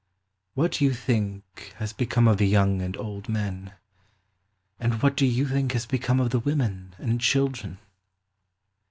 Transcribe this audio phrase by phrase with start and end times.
[0.55, 3.73] What do you think has become of the young and old men?
[4.79, 7.77] And what do you think has become of the women and children